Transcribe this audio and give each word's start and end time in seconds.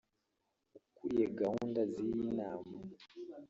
ukuriye 0.79 1.27
gahunda 1.39 1.79
z’iyi 1.91 2.25
nama 2.37 2.77